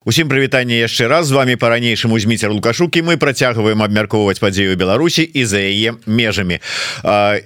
[0.00, 1.26] Усім прывітанне яшчэ раз.
[1.26, 6.56] З вами по-ранейшаму зміцер лукашукі мы працягваем абмяркоўваць падзею Беларусі і за яе межамі.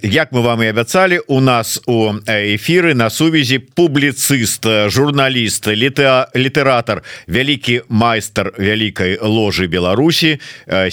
[0.06, 7.02] Як мы вам і абяцалі у нас у эфіры на сувязі публіцыст журналіст літа літаратар
[7.26, 10.38] вялікі майстар вялікай ложы Беларусі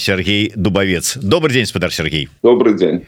[0.02, 1.14] Сергей дубавец.
[1.14, 2.28] Добрый день спадар Сергей.
[2.42, 3.06] Добрый день.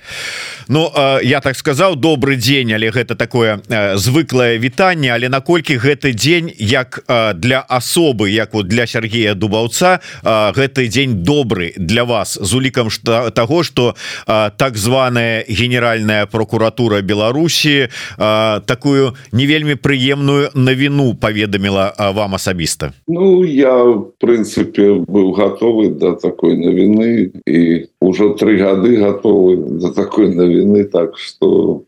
[0.68, 0.92] Ну
[1.26, 3.58] я так сказаў добрый дзень але гэта такое
[3.98, 7.02] звыклае вітанне але наколькі гэты дзень як
[7.34, 12.90] для асобы як як вот для Сергея дубаўца гэты дзень добры для вас з улікам
[12.90, 13.94] что того что
[14.26, 17.88] так званая генеральная прокуратура Беларусі
[18.18, 22.92] такую не вельмі прыемную навіну паведаміла вам асабіста.
[23.08, 23.72] Ну я
[24.20, 31.16] прынцыпе быў готовы до такой навіны і уже три гады готовы до такой навіны так
[31.16, 31.82] что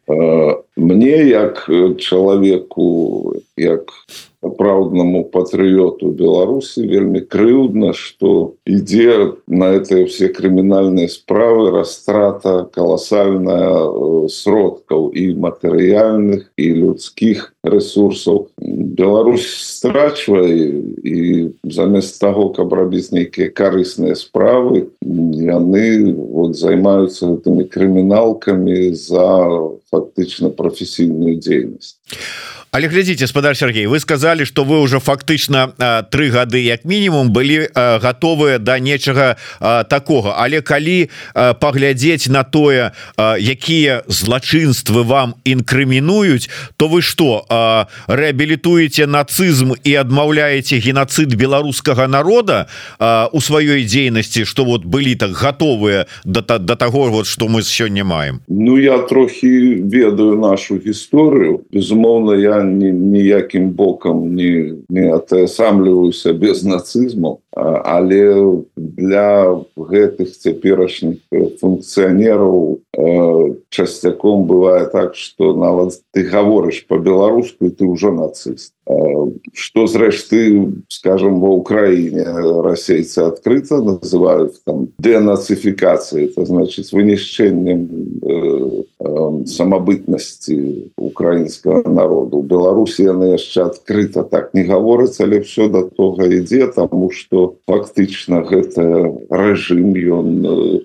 [0.76, 3.92] мне як чалавеку як
[4.50, 15.10] праўднаму патрыёту беларусі вельмі крыўдна что ідзе на это все крымінальныя справы растрата колоссальная сродкаў
[15.10, 18.48] і матэрыяльных і людскіх ресурсаў
[18.96, 28.94] Беларусь страчвае і замест того каб рабіць нейкія карысныя справы яны вот займаюцца гэтымі крыміналкамі
[28.94, 29.28] за
[29.90, 31.98] фактычна прафесійную дзейнасць
[32.70, 35.72] але глядзіце спадар Сергей вы сказали что вы уже фактычна
[36.10, 39.36] три гады як мінімум былі готовыя до да нечага
[39.88, 42.92] такого але калі паглядзець на тое
[43.38, 47.46] якія злачынствы вам інкрымінуюць то вы что
[48.08, 52.66] реабілітуеце нацызм і адмаўляеце геноцид беларускага народа
[53.32, 57.62] у сваёй дзейнасці что вот былі так готовыя до да, до того вот что мы
[57.62, 58.40] сёння маем?
[58.48, 61.60] Ну я трохі ведаю нашу гісторыю.
[61.72, 71.24] Безумоўно я ніякім бокам не, не атасамліваюся без нацызму але для гэтых цяперашніх
[71.60, 72.84] функцыянераў
[73.70, 78.72] часцяком бывае так что нават ты гаворыш по-беларуску ты ўжо нацыст.
[79.52, 82.24] Что зрэшты скажем во Украине
[82.62, 87.80] расейцы открыто называют там денацификации это значит вынішчэннем
[88.22, 92.42] э, э, самобытности украинского народу.
[92.42, 98.42] Беларусі яны яшчэ открыто так не гаворыць але все до того ідзе тому что фактычна
[98.46, 98.84] гэта
[99.30, 100.28] режим ён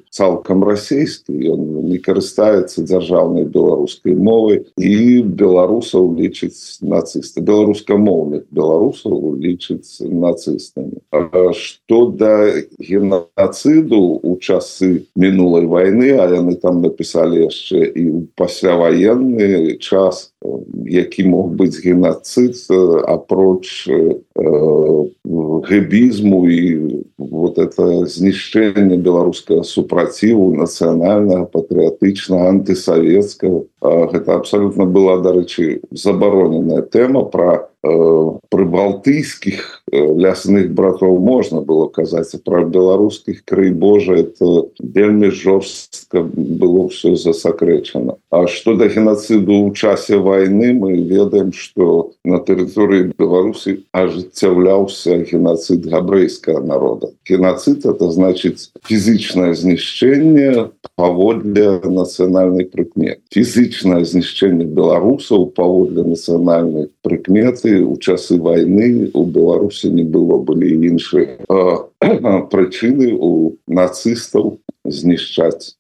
[0.09, 1.61] цалкам расійскі он
[1.91, 11.01] не карыстаецца дзяржаўнай беларускай мовай і беларусаў лічыць нацысты беларуска рускамоўных беларусаў лічыць нацыстамі.
[11.53, 20.30] Что да геноциду у часы мінулай войны а яны там написали яшчэ і пасляваенны час
[20.85, 22.55] які мог быць геноцид
[23.05, 23.87] апроч
[25.69, 26.61] гэбізму і
[27.29, 37.67] вот это знішчэнне беларускага супраціву нацыянальнага патрыятычна антысавецкага гэта абсолютно была дарэчы забароненая тэма про
[37.81, 47.15] прыбалтыйскіх лясных братоў можна было казаць пра беларускіх крый Божа это вельмі жорстка было все
[47.15, 55.17] засакрэчана А что да геноциду ў часе войны мы ведаем что на тэрыторыі Беларусі ажыццяўляўся
[55.25, 66.03] геноцид габрэйскага народа геноцид это значит фізычнае знішчэнне паводле нацыянальнай прыкмет фізычнае знішчэнне беларусаў паводле
[66.03, 71.37] нацыянальнай прыкметы у часы войны у беларусі не было былі іншыя
[72.51, 75.77] прычыны у нацыстаў знішчаць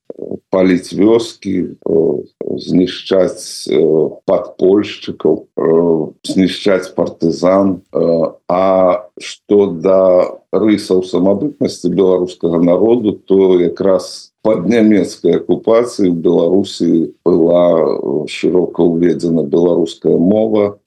[0.51, 1.77] паліць вёскі
[2.57, 3.69] знішчаць
[4.25, 5.35] падпольшчыкаў
[6.27, 7.81] знішчаць партызан.
[8.51, 8.65] А
[9.19, 10.01] што да
[10.51, 20.17] рысаў самабытнасці беларускага народу то якраз под нямецкай акупацыі в беларусі была широка уведзена беларуская
[20.17, 20.81] мова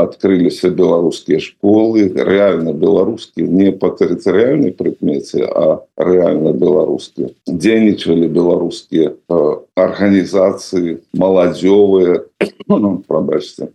[0.00, 2.08] открыліся беларускія школы.
[2.16, 9.12] Реально беларускі не по тэрытарыяльнай прыкмеце а реально беларускія дзейнічалі беларускія
[9.76, 12.24] арганізацыі маладзёвыя
[13.08, 13.68] пробачьте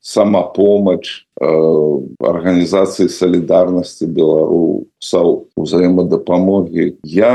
[0.00, 7.32] самапомач арганізацыі солідарнасці беларусаў узаемадапамогі я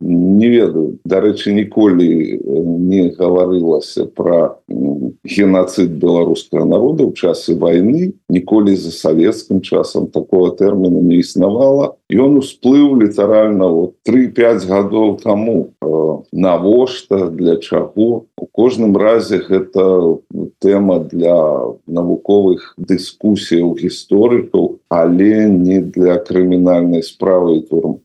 [0.00, 2.38] не ведаю дарэчы ніколі
[2.90, 4.62] не гаварылася про
[5.26, 8.14] геноцид беларускага народа ў часы войны.
[8.30, 15.70] Ніколі за савецкім часам такого тэрміну не існавала ён усплыў літаральна вот 3-5 гадоў тому
[16.32, 18.26] навошта для чаго.
[18.36, 20.18] У кожным разе гэта
[20.58, 21.38] тэма для
[21.86, 28.02] навуковых дыскусіяў гісторыкаў але не для крымінальнай справы турм.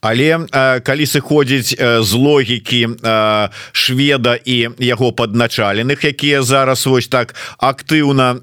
[0.00, 0.46] Але
[0.86, 2.94] калі сыходзіць з логікі
[3.74, 8.38] шведа і яго падначаленых якія зараз вось так актыўна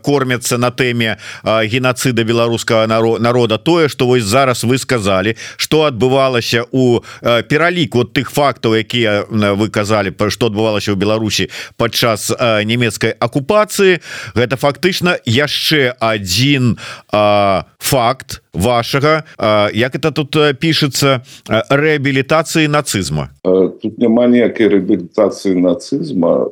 [0.00, 7.04] кормяцца на тэме геноцида беларускага народа тое что вось зараз вы сказали что адбывалася у
[7.20, 14.00] пералік вот тых фактаў якія вы казалі про што адбывалася ў Беларусі падчас нямецкай акупацыі.
[14.32, 16.80] Гэта фактычна яшчэ один
[17.78, 19.24] факт вашага.
[19.74, 21.20] Як это тут пишется?
[21.70, 23.28] Реабілітацыі нацизма.
[23.82, 26.46] Тут няма ніякай реабілітацыі нацизма.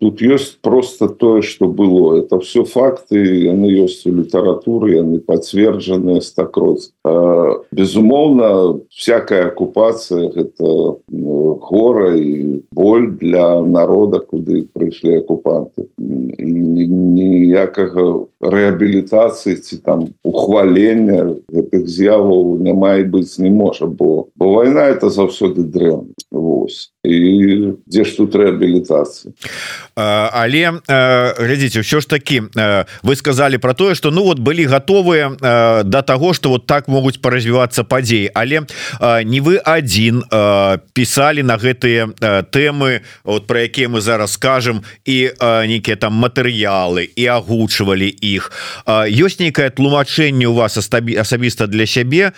[0.00, 2.18] Тут ёсць просто тое что было.
[2.18, 6.90] Это все факты яны ёсць у літаратуры яны пацверджаныя стакроц
[7.72, 10.98] безумоўна всякая акупацыя гэта
[11.68, 22.58] гора і боль для народа куды прыйшлі акупанты ніякага рэабілітацыі ці там ухвалення гэтых з'яваў
[22.62, 26.92] няма і быць не можа бо бо вайна это заўсёды дрэнна Вось.
[27.04, 29.32] І дзе ж тут рэабілітацыя
[29.98, 32.54] але глядзіце ўсё ж такі
[33.02, 35.34] вы сказали про тое что ну вот былі готовыя
[35.82, 38.30] до того что вот так могуць паразвівацца падзеі.
[38.34, 38.62] Але
[39.24, 40.22] не вы один
[40.94, 42.14] писали на гэтыя
[42.52, 48.52] тэмы вот про якія мы зараз скажем і нейкія там матэрыялы і агучвалі іх.
[48.86, 50.78] Ёсць нейкае тлумачэнне у вас
[51.18, 52.32] асабіста для сябе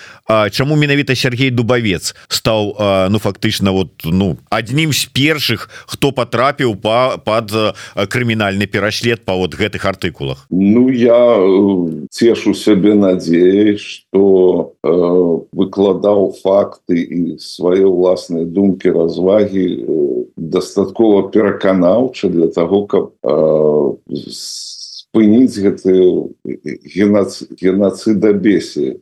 [0.50, 2.74] чаму менавіта Сергей дубавец стаў
[3.10, 7.52] ну фактычна вот ну аднім з першых хто потрапіў па под
[7.94, 10.46] крымінальны пераслед па вот гэтых артыкулах?
[10.50, 11.36] Ну я
[12.10, 14.90] цешу сябе надзеяй что э,
[15.52, 19.84] выкладаў факты і свае ўласныя думкі развагі э,
[20.36, 23.40] дастаткова пераканаўча для того каб э,
[25.10, 25.92] спыніць гэты
[27.60, 28.96] геноцида бесе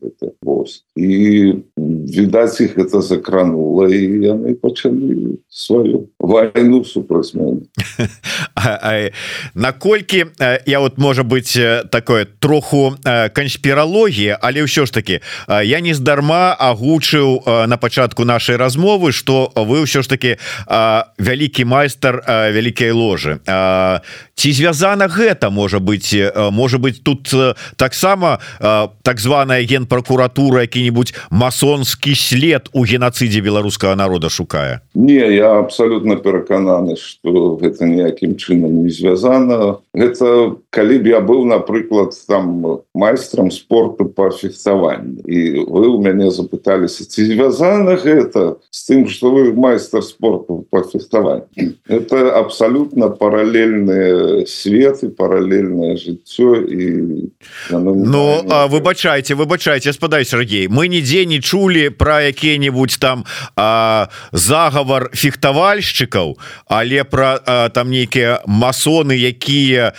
[0.96, 7.32] і відаць их это закранула і яны пачалі сваю войну супраць
[9.54, 10.26] наколькі
[10.66, 11.58] я вот можа быть
[11.90, 12.96] такое троху
[13.32, 19.86] канспіралогія але ўсё ж таки я не здарма агучыў на пачатку нашай размовы что вы
[19.86, 20.36] ўсё ж таки
[21.18, 23.38] вялікі майстар вялікай ложы.
[24.34, 26.14] Ці звязана гэта можа быть
[26.50, 27.30] можа быть тут
[27.76, 28.38] таксама
[29.02, 34.80] так званая генпракуратура які-нибудь масонскі след у геноцидзе беларускага народа шукае?
[34.94, 39.78] Не я абсолютно перакананы что гэта ніякім чынам не звязана.
[39.92, 46.28] Это калі б я быў напрыклад там майстрам спорту по фехтаванню і вы у мяне
[46.30, 51.48] запыталіся ці звязана гэта с тым что вы майстар спорту по фехтаванню
[51.88, 57.32] это абсолютно параллельные светы параллельное жыццё і
[57.70, 60.68] Ну выбачайте выбачайте спадай Сергей.
[60.68, 63.24] Мы нідзе не чулі про якія-нибудь там
[63.56, 66.36] а, загавар фехтавальшчыкаў
[66.66, 67.38] але про
[67.72, 69.92] там нейкія масоны якія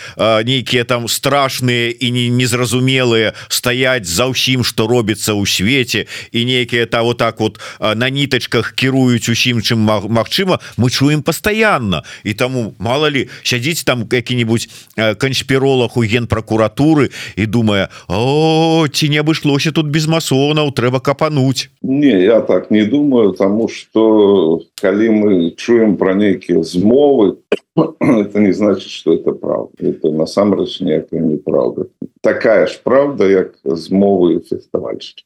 [0.60, 6.04] нейкія там страшныя і не незразумелыя стаять за ўсім что робіцца ў свеце
[6.36, 12.04] і нейкія та вот так вот на нітачках кіруюць усім чым Мачыма мы чуем постоянно
[12.24, 14.68] і таму мало ли сядзіць там які-нибудь
[15.16, 22.20] канспіролог у генпракуратуры і думае О ці не абышлося тут без масонаў трэба капануть не
[22.20, 27.36] я так не думаю тому что калі мы чуем про нейкія змовы
[27.76, 29.72] это не значит что это правда.
[29.78, 31.86] Это насамрэч некая неправда
[32.20, 35.24] такая ж правда як змовы фестывальчики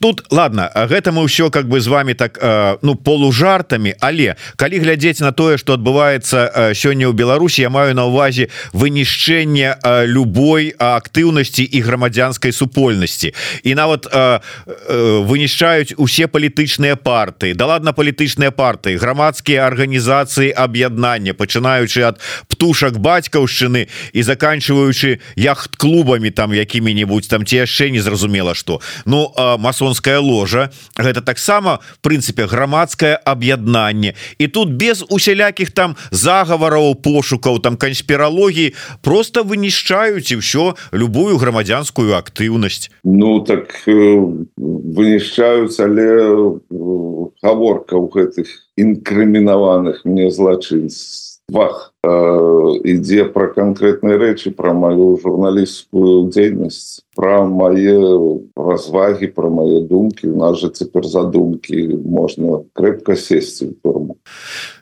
[0.00, 2.38] тут ладно гэта мы ўсё как бы з вами так
[2.82, 8.06] ну полужартамі але калі глядзець на тое что адбываецца сёння ў Беларусі я маю на
[8.06, 13.32] увазе вынішчэнне любой актыўнасці і грамадзянскай супольнасці.
[13.64, 14.06] І нават
[15.28, 17.54] вынішчаюць усе палітычныя партыі.
[17.54, 26.54] Да ладно палітычныя партыі грамадскія арганізацыі аб'яднання пачынаючы ад птушак бацькаўшчыны і заканчиваючы яхт-клубамі там
[26.54, 34.14] якімі-нибудь там ці яшчэ незразумела что ну масонская ложа гэта таксама прынцыпе грамадскае аб'яднанне.
[34.38, 42.14] І тут без усялякіх там загавараў пошукаў там канспіралогіі просто вынішчаюць і ўсё любую грамадзянскую
[42.18, 42.90] актыўнасць.
[43.04, 46.08] Ну так вынішчаюць але
[47.42, 48.46] гаворка ў гэтых
[48.76, 51.94] інкрымінаваных мне злачынств вах
[52.84, 57.98] ідзе про конкретныя рэчы про мою журналістскую дзейнасць про мае
[58.54, 63.97] развагі про мае думкі у нас же цяпер задумкі можна крэпка сесці турму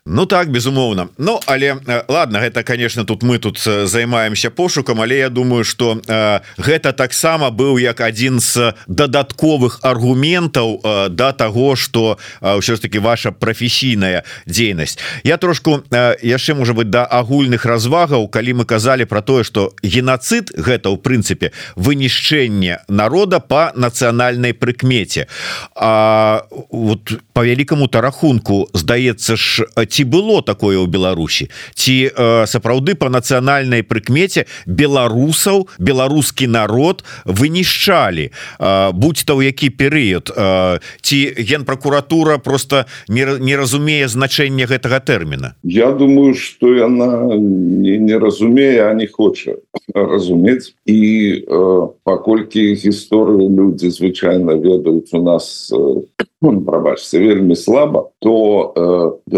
[0.09, 1.77] Ну так безумоўно Ну але
[2.09, 7.51] ладно гэта конечно тут мы тут займаемся пошукам але я думаю что э, гэта таксама
[7.51, 14.23] быў як адзін з дадатковых аргументаў э, да того что ўсё ж таки ваша прафесійная
[14.47, 14.99] дзейнасць.
[15.25, 19.75] Я трошку э, яшчэ можа быть да агульных развагаў калі мы казалі про тое что
[19.83, 25.27] геноцид гэта ў прынцыпе вынішчэнне народа по нацыянальнай прыкмеце.
[25.75, 31.49] А вот по вялікаму-то рахунку здаецца ж ці ці было такое ў Беларусі?
[31.73, 38.29] Ці э, сапраўды по нацыянальнай прыкмеце беларусаў беларускі народ вынішчалі?
[38.61, 40.29] Э, будь то ў які перыяд?
[40.37, 45.57] Э, ці генпракуратура просто не, не разумее значэнне гэтага тэрміна?
[45.65, 49.57] Я думаю что яна не, не разумее а не хоча
[49.95, 50.76] разумець.
[50.85, 51.00] І
[51.49, 56.05] э, паколькі гісторыю людзі звычайна ведаюць у нас э,
[56.41, 59.33] прабачце вельмі слаба то э,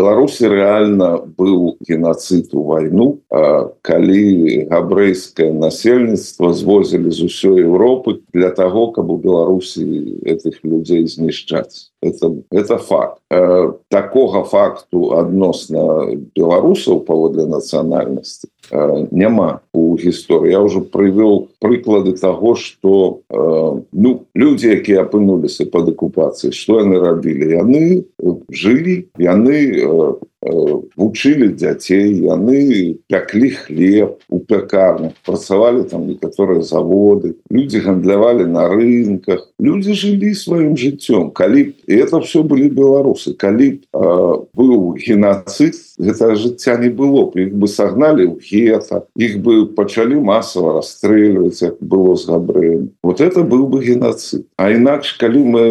[0.48, 8.50] беларусі реально быў геноцид у войну э, калі габрэйское насельніцтва звозілі з усёй Европы для
[8.50, 9.84] того каб у беларусі
[10.24, 13.18] этих людзей знішчаць это это факт.
[13.30, 22.12] Э, такого факту адносна беларусаў паводле нацыянальнасці э, няма у гісторыі я уже прывёў прыклады
[22.12, 28.04] того что э, ну люди якія апынуліся под акупацыяй что яны рабілі яны
[28.48, 30.16] жылі яны
[30.48, 39.52] вучылі дзяцей яны пяклі хлеб у пякарнях працавалі там некаторыя заводы люди гандлявалі на рынках.
[39.60, 41.30] Люди жылі сваім жыццём.
[41.32, 47.48] Калі это все былі беларусы калі быў геноцид гэта жыцця не было б.
[47.48, 52.90] Іх бы сагналі ў гета іх бы пачалі масава расстрэльваць як было з габрэем.
[53.02, 54.46] Вот это быў бы геноцид.
[54.56, 55.64] А інакш калі мы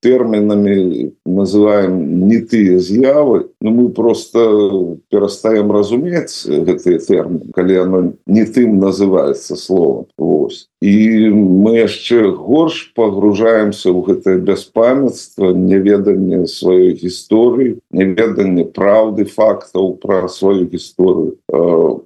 [0.00, 4.17] тэрмінамі называем не тыя з'явы Ну мы просто
[5.10, 10.06] перастаем разумець гэтые тэрміны калі оно не тым называется словом.
[10.18, 10.68] Вось.
[10.80, 20.28] І мы яшчэ горш погружаемся ў гэтае бяспамятства неведанне сваёй гісторыі неведанне праўды фактаў пра
[20.28, 21.34] сваю гісторыю.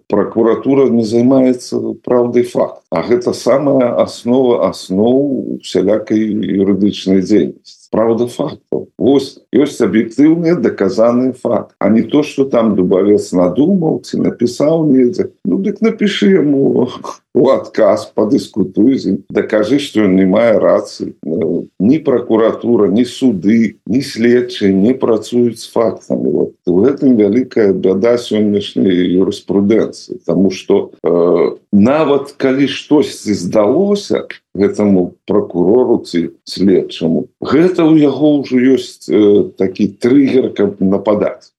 [0.09, 2.81] Прокуратура не займаецца праўдай факт.
[2.91, 11.77] А гэта самая аснова асноў сялякай юрыдычнай дзейнасці правда фактов Вось ёсць аб'ектыўныя даказаны факт
[11.79, 16.89] а не то что там дубавец надумаў ці напісаў недзе Ну дык напиши ему
[17.35, 21.13] у адказ падыскутуй дакажы что он не мае рацыі
[21.79, 28.17] ні прокуратура ні суды ні следчы не працуюць з фактамі вот в гэтым вялікая бяда
[28.17, 37.97] сённяшняй юрыспрудэнцыі тому что э, нават калі штосьці здалося гэтаму прокурору ці следчаму гэта у
[37.97, 41.57] яго ўжо ёсць э, такі трыггер каб нападаць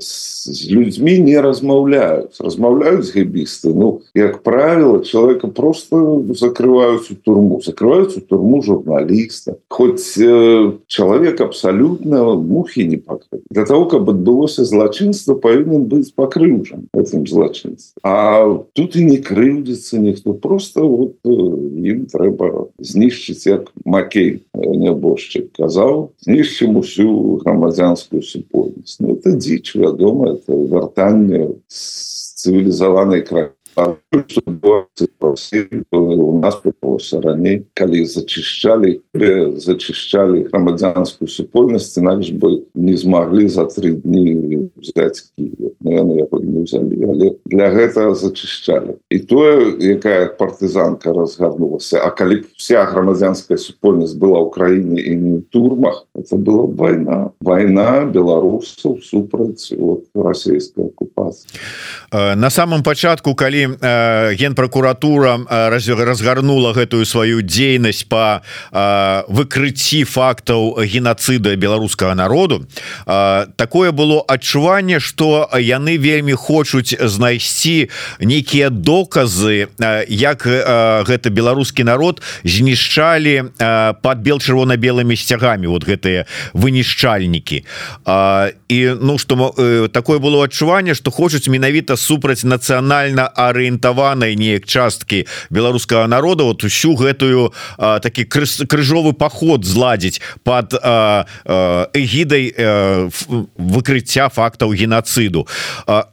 [0.00, 8.16] з людзьмі не размаўляюць размаўляюць гэбісты Ну як правило человека просто закрываюць у турму закрываюць
[8.16, 15.34] у турму журналіста хоть э, чалавек абсалютна мухі не пакры для того каб адбылося злачынства
[15.34, 22.10] павінен быць пакрыўжан этим злачынством А тут і не крыўдзіцца ніхто просто вот ім э,
[22.10, 30.54] трэба знішчыць як макей нябожчык казаў знішчым усю грамадзянскую супольнасць Ну это дзіч вядома это
[30.54, 33.50] вяртанне цывілізаванай краі
[35.92, 39.00] у нас прыпалося раней калі зачышчалі
[39.56, 48.14] зачышчалі грамадзянскую супольнасць інакш бы не змаглі за тры дні взять взяли але для гэтага
[48.14, 55.16] зачышчалі і тое якая партызанка разгарнулася А калі вся грамадзянская супольнасць была ў краіне і
[55.16, 57.30] не турмах это была война.
[57.40, 59.72] Война беларусаў супраць
[60.14, 61.60] расійская оккупацыя
[62.12, 70.82] на самом пачатку калі э, генпракуратура э, разгарнула гэтую сваю дзейнасць по э, выкрыцці фактаў
[70.82, 72.66] геноцида беларускага народу
[73.06, 77.88] э, такое было адчуванне что яны вельмі хочуць знайсці
[78.20, 85.66] нейкія доказы э, як э, гэта беларускі народ знішчалі э, под бел чырвона-белымі сцягамі.
[85.66, 87.64] Вот гэтыя вынішчальнікі.
[88.06, 94.66] Э, і ну что э, такое было адчуванне что хочуць менавіта супраць нацыянальна арыентаванай неяк
[94.66, 98.24] часткі беларускага народа вот усю гэтую такі
[98.66, 102.54] крыжовы паход зладзіць под эгідай
[103.56, 105.46] выкрыцця фактаў геноциду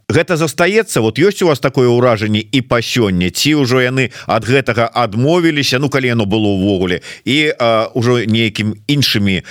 [0.08, 1.02] гэта застаецца?
[1.02, 3.30] Вот ёсць у вас такое ўражанне і па сёння?
[3.30, 5.80] Ці ўжо яны ад гэтага адмовіліся?
[5.80, 7.04] Ну калі яно было ўвогуле.
[7.28, 7.52] І
[7.94, 9.44] ўжо нейкім іншымі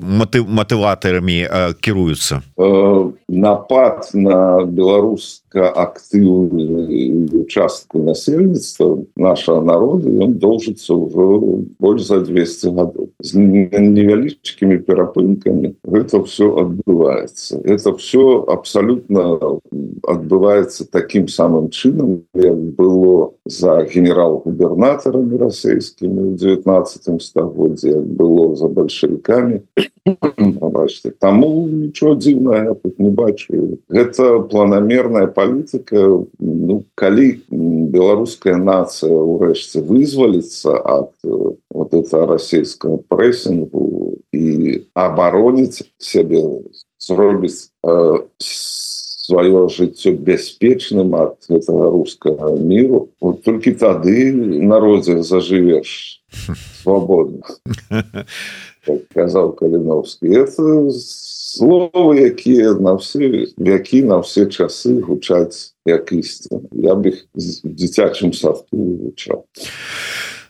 [0.00, 1.38] маты матыватарамі
[1.80, 2.42] кіруюцца
[3.28, 13.10] напад на беларуска актыўную частку насельніцтва нашего народа ён доўжыцца ўжо больш за 200 гадоў
[13.20, 19.60] з невялічкімі перапынкамі гэта все адбываецца это все абсолютно
[20.06, 29.60] адбываецца таким самым чынам як было за генерал-губернатарамі расійскімі в 19 стагоддзе было за бальшавікамі
[30.84, 33.78] бачите таму нічого дзіўна тут не бачу.
[33.88, 41.12] Гэта планамерная палітыка ну калі беларуская нацыя ўрэшце вызваліцца ад
[41.70, 46.42] вот это расійскага прэсінгу і абароніць сябе
[46.98, 47.72] зробіць
[49.24, 56.20] сваё жыццё бяспечным ад гэтага рускага міру вот толькі тады народзе зажывеш
[56.82, 57.48] свабодна
[59.14, 60.90] казаў каліновскі это
[61.54, 67.24] словы якія на все вякі на все часы гучаць як ісці я б іх
[67.64, 69.44] дзіцячым садку вывучаў.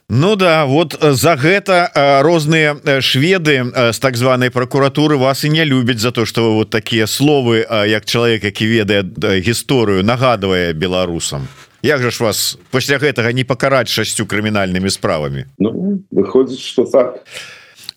[0.09, 1.91] Ну да вот за гэта
[2.23, 7.07] розныя шведы з так званой прокуратуры вас і не любяць за то что вот такія
[7.07, 9.03] словы як чалавек які ведае
[9.41, 11.49] гісторыю нагадвае беларусам.
[11.83, 15.45] Як жа ж вас пасля гэтага не пакараць шасцю крымінальнымі справамі?
[15.59, 17.21] Ну, выходзіць что так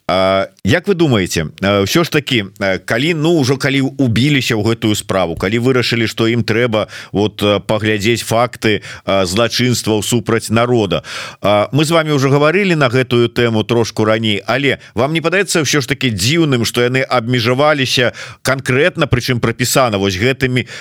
[0.08, 2.48] Як вы думаете ўсё ж таки
[2.88, 8.24] калі ну ўжо калі убіліся ў гэтую справу калі вырашылі што ім трэба вот паглядзець
[8.24, 11.04] факты злачынстваў супраць народа.
[11.44, 15.84] Мы з вами уже гаварылі на гэтую тэму трошку раней але вам не падаецца ўсё
[15.84, 18.16] ж таки дзіўным што яны абмежаваліся
[18.48, 20.72] конкретно прычым прапісана вось гэтымі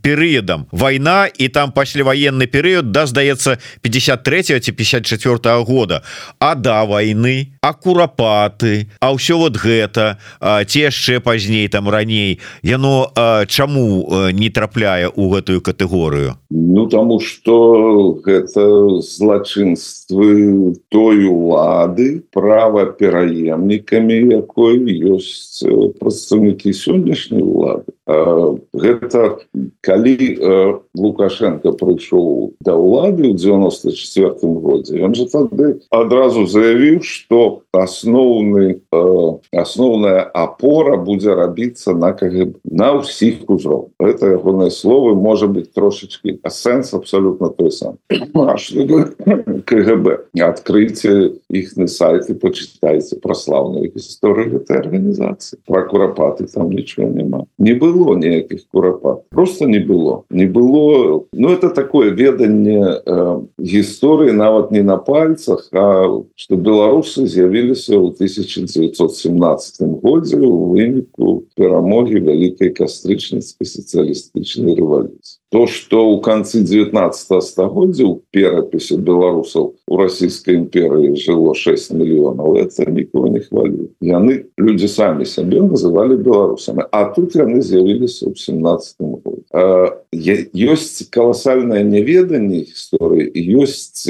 [0.00, 0.64] перыядам?
[0.72, 6.00] Вайна і там пасляваенны перыяд да здаецца 53 ці 54 -го года.
[6.40, 12.38] А да войны а курапат ты А ўсё вот гэта ці яшчэ пазней там раней.
[12.62, 13.10] Яно
[13.50, 16.38] чаму не трапляе ў гэтую катэгорыю?
[16.54, 24.78] Ну таму что гэта злачынствы той улады права пераемнікамі якой
[25.18, 25.66] ёсць
[25.98, 29.38] прадстаўнікі сённяшняй улады гэта
[29.80, 30.16] калі
[30.98, 38.82] лукашенко прыйшоў да ўлады ў 94 годзе ён же тады адразу заявіў что асноўны
[39.54, 43.94] асноўная опора будзе рабіцца на КГБ на ўсіх узроў.
[44.02, 50.06] Это ягоныя словы можа быть трошечки сэнс абсолютно той сам КГБ
[50.42, 57.46] открыйте іхны сайт і почитайте про славную гісторыю гэтай органнізацыі про курапаты там нічого няма.
[57.58, 60.24] Не было ніякіх курапат просто не было.
[60.30, 67.26] Не было ну это такое веданне э, гісторыі нават не на пальцах а что беларусы
[67.26, 76.64] з'явіліся ў 1917 годзе у выніку перамогі вялікай кастрычніцкай сацыялістычнай рэвалюцыі то что у канцы
[76.64, 83.92] 19 стагоддзя у перапісе беларусаў у расійскай імперыі жыло 6 мільёнаў это нікого не хвалю
[84.00, 88.96] яны люди самі сябе называли беларусамі а тут яны з'явіліся ў 17
[90.52, 94.08] ёсць каласальное неведанне гісторыі ёсць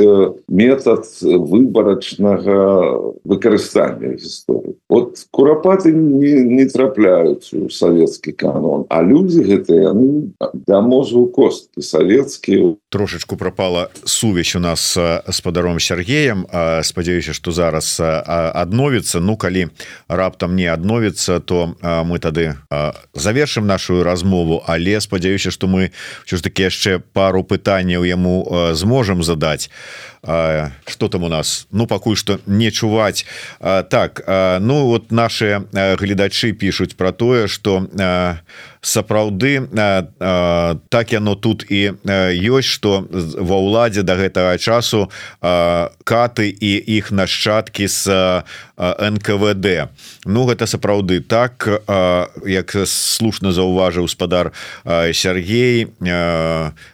[0.49, 9.95] метод выбарачнага выкарыстання гісторыі вот курапаты не, не трапляюць у савецкі канон а люди гэтыя
[9.95, 10.33] яны
[10.67, 14.99] да мозгу косткі савецкія трошечку пропала сувязь у нас
[15.31, 16.47] спадаром Сергеем.
[16.83, 19.69] Спадзяюся что зараз адновіцца Ну калі
[20.09, 22.55] раптам не адновіцца то мы тады
[23.15, 25.91] завершым нашу размову але спадзяюся что мы
[26.25, 29.71] все ж таки яшчэ пару пытанняў яму зможам задаць.
[30.23, 31.67] Что там у нас?
[31.73, 33.27] Ну пакуль что не чуваць.
[33.59, 34.23] Так
[34.61, 37.87] Ну вот наши гледачы пишутць про тое что
[38.83, 39.69] сапраўды
[40.91, 41.95] так яно тут і
[42.51, 45.07] ёсць что ва ўладзе до гэтага часу
[46.05, 48.11] каты і іх нашчадкі с
[48.83, 49.87] НКВД
[50.27, 51.63] Ну гэта сапраўды так
[52.43, 54.51] як слушна заўважыў спадар
[55.15, 55.87] Сергей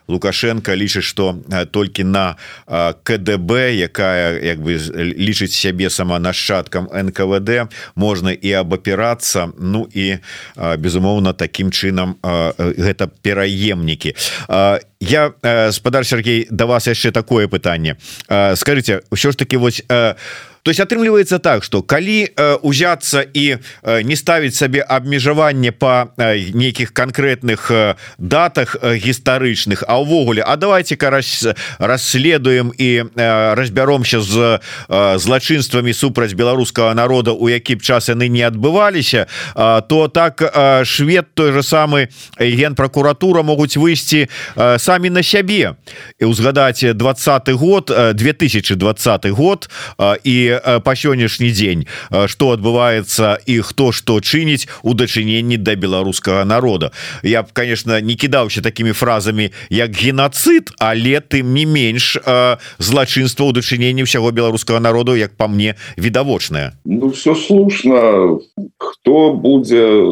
[0.09, 1.41] лукашенко лічыць что
[1.73, 2.37] толькі на
[2.69, 4.77] КДБ якая як бы
[5.17, 9.49] лічыць сябе сама нашчадкам НКВД можна і абапірацца.
[9.57, 10.21] Ну і
[10.77, 12.19] безумоўна таким чынам
[12.59, 14.15] гэта пераемнікі.
[14.99, 15.23] Я
[15.71, 17.95] спадар Сергей да вас яшчэ такое пытанне.
[18.29, 20.15] Скажите ўсё ж таки вось у
[20.69, 26.13] то есть атрымліваецца так что калі э, узяться і э, не ставіць сабе абмежаванне по
[26.19, 33.55] э, нейкіх конкретных э, датах э, гістарычных а ўвогуле А давайте-ка раз расследуем і э,
[33.55, 39.83] разбяромся з э, злачынствамі супраць беларускага народа у які б час яны не адбываліся э,
[39.89, 45.81] то так э, швед той же самы генпракуратура могуць выйсці э, самі на сябе.
[46.21, 51.87] І узгадаць двадцатый год 2020 год э, і по сённяшні дзень
[52.27, 56.93] что адбываецца і хто что чыніць у дачыненні да беларускага народа.
[57.23, 62.19] Я б конечно не кідаўся такими фразами як геноцид але тым не менш
[62.79, 68.39] злачынства ў дачыненні ўсяго беларускага народу як по мне відавочная Ну все слушно.
[68.79, 70.03] Хто будзе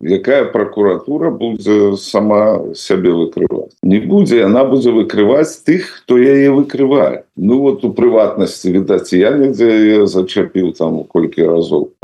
[0.00, 3.74] якая прокуратура будзе сама сябе выкрываць?
[3.82, 9.30] Не будзе она будзе выкрываць тых хто яе выкрывае Ну вот у прыватнасці відаць я
[9.30, 11.94] нідзе зачапіў там колькі разоў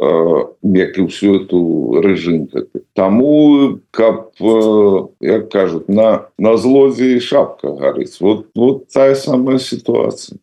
[0.63, 1.59] як і ўсю эту
[2.07, 2.47] рэжым
[2.95, 4.31] Таму каб
[5.19, 10.39] як кажуць на на злодзе шапка гарыць вот вот тая самая сітуацыя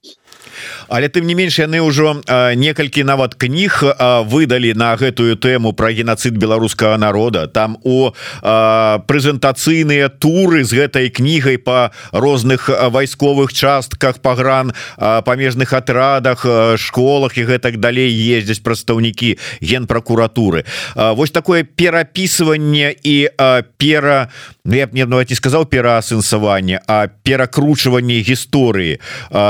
[0.87, 2.21] але тым не менш яны ўжо
[2.55, 3.83] некалькі нават кніг
[4.27, 7.47] выдалі на гэтую тэму про геноцид беларускага народа.
[7.47, 16.45] Там у прэзентацыйныя туры з гэтай кнігай по розных вайсковых частках пагран памежных атрадах
[16.77, 20.65] школах і гэтак далей ездзяць прадстаўнікі генпракуратуры.
[20.95, 23.29] Вось такое перапісыванне і
[23.77, 24.29] пера
[24.63, 28.99] Ну я б не не сказал пераасэнсаванне а перакручванне гісторыі.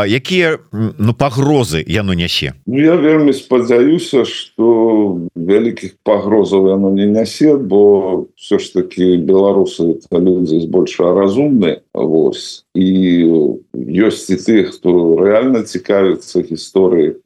[0.08, 0.58] Якія
[1.02, 8.28] ну пагрозы яно нясе ну, я вельмі спадзяюся что вялікіх пагрозаў яно не нясе бо
[8.38, 12.88] все ж таки беларусы людзі збольшая разумны Вось і
[13.74, 17.18] ёсць і тых хто реально цікавіцца гісторыі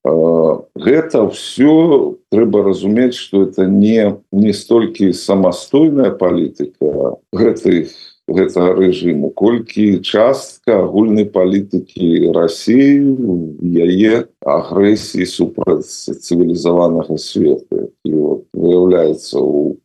[0.80, 10.02] гэта все трэба разумець что это не не столькі самастойная палітыка гэтых гэтага рэжыму колькі
[10.02, 13.14] частка агульнай палітыкі Росіі
[13.62, 19.78] яе агрэсіі супраць цывілізаванага света і вот, выяўляецца у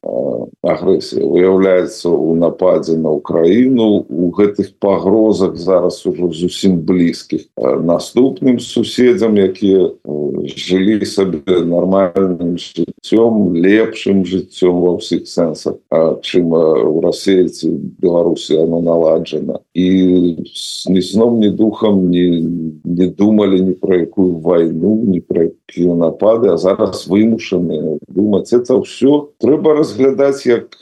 [0.65, 9.37] агрэсія выяўляецца ў нападзе на Украіну у гэтых пагрозах зараз ужо зусім блізкіх наступным суседзям
[9.37, 9.93] якія
[10.57, 15.77] жылі сабе нармальным жыццём лепшым жыццём ва ўсіх сэнсах
[16.25, 20.37] чым у расейцы Беларус беларусі оно наладжана і
[20.89, 22.43] ні сном ні духам не
[22.85, 29.29] не думали ні про якую войну не про напады а зараз вымушаны думаць это все
[29.39, 30.77] трэба разглядаць як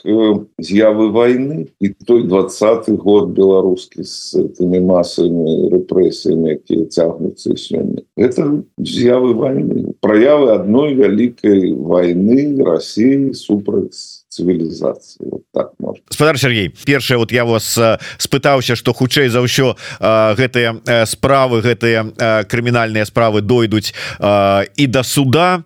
[0.57, 1.67] з'явы войны.
[1.79, 9.93] І той двадцатый год беларускі с этими масамі рэпрэсіямі якія цягнуцца сёння это з'явы войны.
[10.01, 15.27] Проявы адной вялікай войны России супраць цывілізацыі.
[15.27, 15.75] Вот так
[16.09, 17.77] спадар Сергей першае вот я вас
[18.17, 25.63] спытаўся что хутчэй за ўсё гэтыя справы гэтыя крымінальныя справы дойдуць і да суда.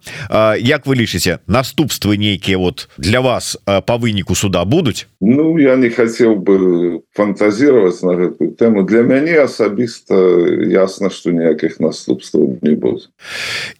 [0.57, 5.05] Як вы лічыце наступствы нейкія вот для вас по выніку суда будуць?
[5.21, 8.83] Ну я не хотел бы фантазировать на гэтую тэму.
[8.83, 10.15] Для мяне асабіста
[10.65, 13.07] ясна что ніякіх наступстваў не будзе.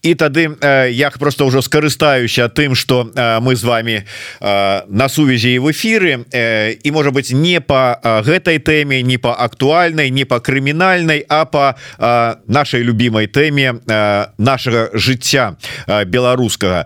[0.04, 0.54] І тады
[0.92, 3.10] я просто ўжо скарыстаюся тым что
[3.42, 4.04] мы з вами
[4.88, 6.26] на сувязі в эфиры
[6.84, 11.76] і можа быть не по гэтай тэме не по актуальнай не по крымінальнай а по
[12.48, 13.80] нашай любимой тэме
[14.38, 15.56] нашага жыцця
[16.06, 16.86] беларускага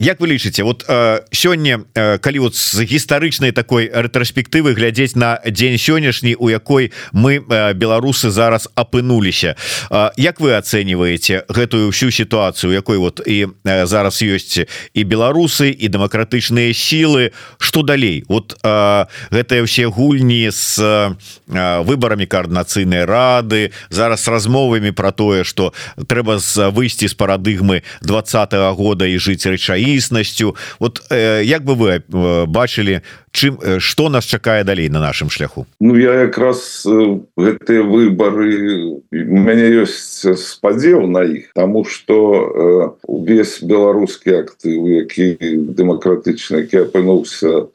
[0.00, 5.42] Як вы лічыце вот э, сёння э, калі вот з гістарычнай такой рэтраспектывы глядзець на
[5.42, 9.56] дзень сённяшні у якой мы э, беларусы зараз апынуліся
[9.90, 15.74] э, Як вы ацэньваеце гэтую всю сітуацыю якой вот і э, зараз ёсць і беларусы
[15.74, 17.32] і дэмакратычныя сілы?
[17.58, 18.22] Что далей?
[18.28, 25.74] Вот э, гэтыя ўсе гульні с э, выбарамі коаардынацыйнай рады зараз размовамі про тое что
[26.06, 26.38] трэба
[26.70, 33.00] выйсці з парадыгмы двадцатого года і жыць рэчаі карыснасцю вот э, як бы вы бачылі
[33.32, 35.66] чым что нас чакае далей на нашым шляху?
[35.80, 44.42] Ну я якраз гэтыя выборы у мяне ёсць спадзеў на іх тому что увесь беларускі
[44.42, 45.36] актыў які
[45.74, 47.68] дэмакратычны які апынуўся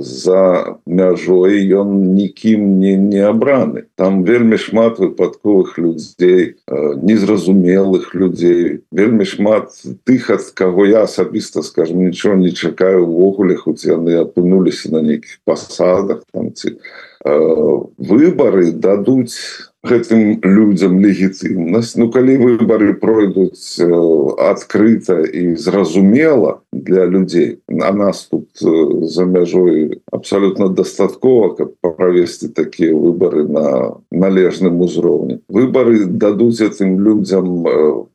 [0.00, 3.84] за мяжой ён нікім не не абраны.
[3.96, 9.72] Там вельмі шмат выпадковых людзей незразумелых людзей вельмі шмат
[10.04, 15.08] тых ад каго я асабіста скажем нічого не чакаю увогуле хоць яны апынуліся на на
[15.08, 16.76] нейкіх пасадах там ці
[17.24, 19.36] выборы дадуць
[19.84, 21.96] гэтым людям легітымнасць.
[21.96, 30.68] Ну калі выборы пройдуць адкрыта і зразумела для людзей на нас тут за мяжой абсолютно
[30.68, 35.40] дастаткова каб правесці такія выборы на належным узроўні.
[35.48, 37.64] Выборы дадуць этим людям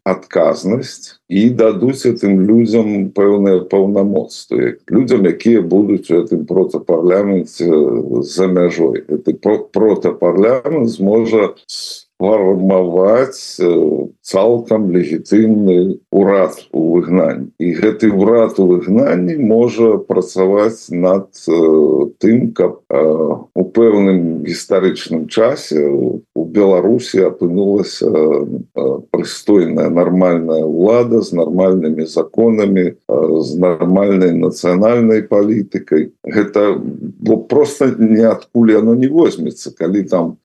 [0.06, 7.66] адказнасць і дадуць этим людям пэўныя паўнамоцтвы людям якія будуць у гэтым протапарламенце
[8.22, 9.02] за мяжой.
[9.10, 9.34] Это
[9.74, 11.56] протапарламент зможа
[12.16, 13.60] сфармаваць
[14.26, 17.52] цалкам легітымны урад у выгнанні.
[17.60, 21.30] І гэты ўрад у выгнанні можа працаваць над
[22.24, 28.10] тым каб у пэўным гістарычным часе у беларусі апынулася
[29.12, 36.16] прыстойная нармальная ўлада з нармальнымі законамі з нармальнай нацыянальнай палітыкай.
[36.24, 40.38] Гэта бо просто ниадкуль оно не возьмецца калі там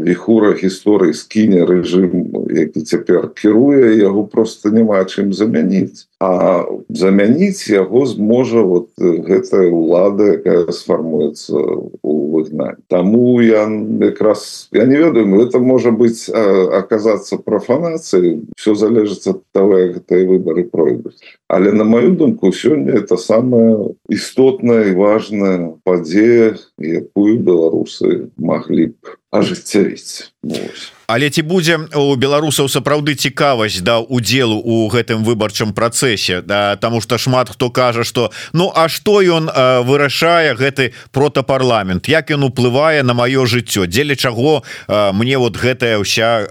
[0.00, 2.12] віхура гісторыі скіне рэжым
[2.62, 10.40] які цяпер кіруе яго просто няма чым замяніць а замяніць яго зможа вот гэтая ўлада
[10.40, 11.60] якая сфармуецца
[12.00, 12.80] у выгнанні.
[12.88, 13.68] Таму я
[14.00, 20.64] якраз я не ведаю это можа быть оказаться профанацыяй все залежыць ад того гэтыя выборы
[20.64, 21.20] пройдуць.
[21.48, 29.20] Але на мою думку сёння это самая істотная і важная падзея якую беларусы маглі б
[29.36, 30.32] ажыццявіць.
[31.06, 36.05] Але ці будзе у беларусаў сапраўды цікавасць да удзелу у гэтым выбарчым працэсе
[36.46, 39.50] да тому что шмат хто кажа что ну а что ён
[39.84, 42.08] вырашае гэты протапарламент?
[42.08, 43.86] Як ён уплывае на маё жыццё?
[43.86, 46.46] Дзеля чаго мне вот гэтая ўся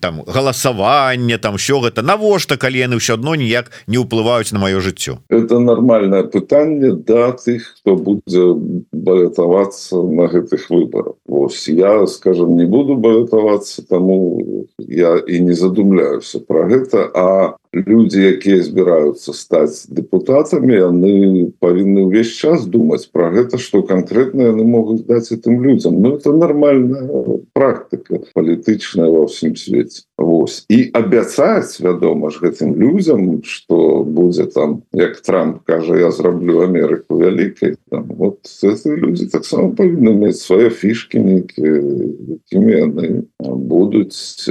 [0.00, 2.02] там галасаванне там все гэта?
[2.02, 5.18] Навошта калі яны ўсё адно ніяк не ўплываюць на маё жыццё?
[5.28, 8.54] Это нормальное пытанне да тых хто будзе
[8.92, 16.40] балетавацца на гэтых выборах Вось я скажем не буду балетавацца тому я і не задумляюся
[16.40, 23.60] про гэта а люди якія збіраюцца стаць депутатами яны павінны ўвесь час думаць про гэта
[23.60, 27.04] что конкретно яны могуць даць этим людям Ну это нормальная
[27.52, 30.64] практика палітычная во ўсім свеце Вось.
[30.68, 37.22] І абяцаць вядома ж гэтым людям что будзе там як Трамп кажа я зраблю Амерыку
[37.22, 38.42] вялікай вот
[38.84, 44.50] люди таксама павінны мець свае фішки якімі яны будуць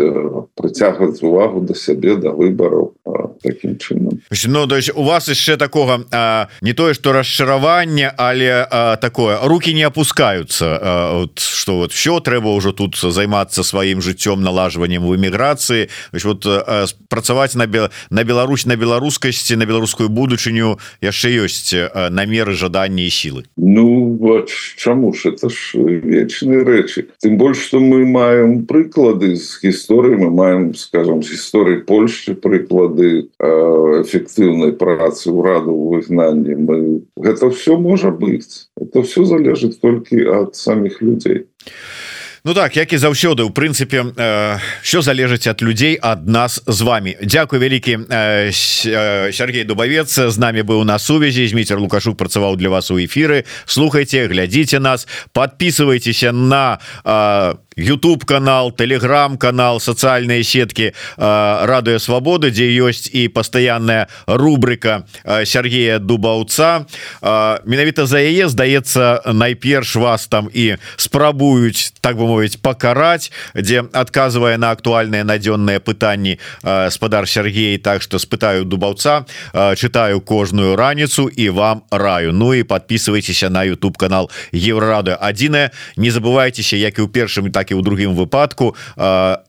[0.56, 2.96] прыцягваць увагу до сябе до выбораў
[3.42, 8.68] таким чынам Ну то есть у вас яшчэ такого а, не тое что расчараванне але
[8.70, 14.02] а, такое руки не опускаются а, вот, что вот все трэба ўжо тут займацца сваім
[14.02, 15.90] жыццём налажваннем в эміграцыі
[16.24, 21.74] вот а, працаваць на бел на Беларусь на беларускасці на беларускую будучыню яшчэ ёсць
[22.12, 23.44] намеры жаданні і сілы?
[23.58, 27.08] Ну вот чаму ж это ж вечныя рэчы.
[27.22, 33.30] Тым больш что мы маем прыклады з гісторыі мы маем скажем з гісторыі Польшчы прыклады
[33.40, 36.78] эфектыўнай працы ўраду ў выгнанні мы
[37.14, 41.46] гэта все можа быць это все залежыць толькі ад самих людзей
[42.48, 44.08] Ну так як і заўсёды у прынцыпе
[44.82, 47.16] що залежыць ад людзей ад нас з вами.
[47.22, 48.00] Дякую вялікі
[49.32, 51.48] Сергей дубавец з нами быў на сувязі.
[51.48, 55.08] Зміцер лукашук працаваў для вас у эфиры слухайте глядзіце нас.
[55.34, 56.80] Подписывайтеся на
[57.78, 65.06] YouTube канал телеграм-канал социальные сетки радыё свободы дзе ёсць і пастаянная рубрика
[65.46, 66.90] Сергея дубаўца
[67.22, 74.58] менавіта за яе здаецца найперш вас там і спрабуюць так бы мовіць пакараць дзе адказвае
[74.58, 76.42] на актуальныя надзённыя пытанні
[76.90, 79.30] спадар Сергей так что спытаю дубаўца
[79.78, 82.34] читаю кожную раніцу і вам раю.
[82.34, 87.67] Ну і подписывайтеся на YouTube канал еврорады адзіная не забывайтеся як і ў першым так
[87.72, 88.76] і ў другім выпадку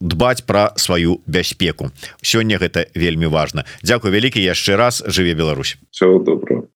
[0.00, 1.90] дбаць пра сваю бяспеку.
[2.22, 5.78] Сёння гэта вельмі важно Дякую вялікі яшчэ раз жыве Беларусь.
[5.90, 6.64] Все добро